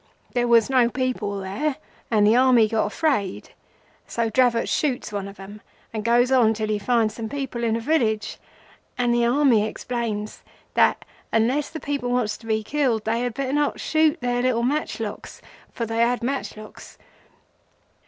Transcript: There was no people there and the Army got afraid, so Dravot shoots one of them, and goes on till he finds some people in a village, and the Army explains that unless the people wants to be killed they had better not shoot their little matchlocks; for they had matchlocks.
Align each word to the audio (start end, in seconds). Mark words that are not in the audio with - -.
There 0.33 0.47
was 0.47 0.67
no 0.67 0.89
people 0.89 1.39
there 1.39 1.75
and 2.09 2.25
the 2.25 2.35
Army 2.35 2.67
got 2.67 2.87
afraid, 2.87 3.51
so 4.07 4.31
Dravot 4.31 4.67
shoots 4.67 5.11
one 5.11 5.27
of 5.27 5.35
them, 5.35 5.61
and 5.93 6.03
goes 6.03 6.31
on 6.31 6.55
till 6.55 6.69
he 6.69 6.79
finds 6.79 7.13
some 7.13 7.29
people 7.29 7.63
in 7.63 7.75
a 7.75 7.79
village, 7.79 8.39
and 8.97 9.13
the 9.13 9.27
Army 9.27 9.63
explains 9.63 10.41
that 10.73 11.05
unless 11.31 11.69
the 11.69 11.79
people 11.79 12.09
wants 12.09 12.35
to 12.39 12.47
be 12.47 12.63
killed 12.63 13.05
they 13.05 13.19
had 13.19 13.35
better 13.35 13.53
not 13.53 13.79
shoot 13.79 14.19
their 14.21 14.41
little 14.41 14.63
matchlocks; 14.63 15.39
for 15.71 15.85
they 15.85 15.99
had 15.99 16.23
matchlocks. 16.23 16.97